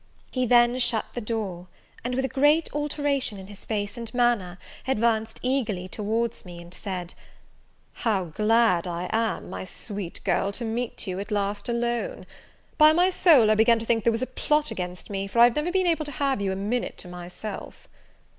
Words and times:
He 0.31 0.47
then 0.47 0.79
shut 0.79 1.05
the 1.13 1.21
door; 1.21 1.67
and, 2.03 2.15
with 2.15 2.25
a 2.25 2.27
great 2.27 2.67
alteration 2.73 3.37
in 3.37 3.45
his 3.45 3.65
face 3.65 3.97
and 3.97 4.11
manner, 4.15 4.57
advanced 4.87 5.39
eagerly 5.43 5.87
towards 5.87 6.43
me, 6.43 6.59
and 6.59 6.73
said, 6.73 7.13
"How 8.01 8.23
glad 8.25 8.87
I 8.87 9.11
am, 9.13 9.51
my 9.51 9.63
sweet 9.63 10.19
girl, 10.23 10.51
to 10.53 10.65
meet 10.65 11.05
you, 11.05 11.19
at 11.19 11.29
last, 11.29 11.69
alone! 11.69 12.25
By 12.79 12.93
my 12.93 13.11
soul 13.11 13.51
I 13.51 13.53
began 13.53 13.77
to 13.77 13.85
think 13.85 14.03
there 14.03 14.11
was 14.11 14.23
a 14.23 14.25
plot 14.25 14.71
against 14.71 15.11
me, 15.11 15.27
for 15.27 15.37
I've 15.37 15.55
never 15.55 15.71
been 15.71 15.85
able 15.85 16.05
to 16.05 16.11
have 16.13 16.41
you 16.41 16.51
a 16.51 16.55
minute 16.55 16.97
to 16.97 17.07
myself." 17.07 17.87